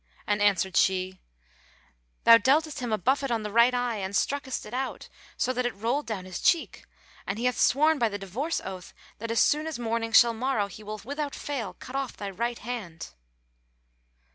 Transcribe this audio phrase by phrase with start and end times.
[0.25, 1.19] and answered she,
[2.23, 5.63] "Thou dealtest him a buffet on the right eye and struckest it out so that
[5.63, 6.85] it rolled down his cheek;
[7.27, 10.65] and he hath sworn by the divorce oath that, as soon as morning shall morrow
[10.65, 13.09] he will without fail cut off thy right hand."